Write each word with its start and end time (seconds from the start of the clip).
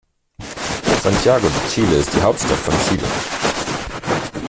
Santiago 1.03 1.47
de 1.47 1.69
Chile 1.71 1.97
ist 1.99 2.11
die 2.15 2.23
Hauptstadt 2.23 2.57
von 2.57 2.73
Chile. 2.89 3.07